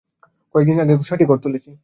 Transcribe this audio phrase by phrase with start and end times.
[0.55, 1.71] কয়েক দিন আগে ছয়টি ঘর তুলেছি।